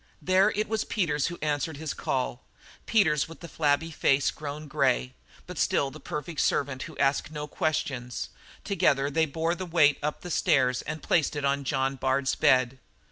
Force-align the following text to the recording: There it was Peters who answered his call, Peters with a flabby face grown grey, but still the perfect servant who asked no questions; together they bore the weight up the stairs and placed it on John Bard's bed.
There 0.19 0.49
it 0.55 0.67
was 0.67 0.83
Peters 0.83 1.27
who 1.27 1.37
answered 1.43 1.77
his 1.77 1.93
call, 1.93 2.43
Peters 2.87 3.29
with 3.29 3.43
a 3.43 3.47
flabby 3.47 3.91
face 3.91 4.31
grown 4.31 4.67
grey, 4.67 5.13
but 5.45 5.59
still 5.59 5.91
the 5.91 5.99
perfect 5.99 6.39
servant 6.41 6.81
who 6.89 6.97
asked 6.97 7.29
no 7.29 7.45
questions; 7.45 8.29
together 8.63 9.11
they 9.11 9.27
bore 9.27 9.53
the 9.53 9.67
weight 9.67 9.99
up 10.01 10.21
the 10.21 10.31
stairs 10.31 10.81
and 10.81 11.03
placed 11.03 11.35
it 11.35 11.45
on 11.45 11.63
John 11.65 11.97
Bard's 11.97 12.33
bed. 12.33 12.79